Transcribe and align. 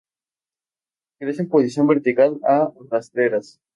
Crecen 1.19 1.45
en 1.45 1.49
posición 1.51 1.85
vertical 1.85 2.39
a 2.43 2.71
rastreras. 2.89 3.59